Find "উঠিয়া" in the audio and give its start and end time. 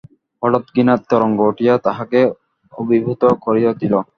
1.51-1.73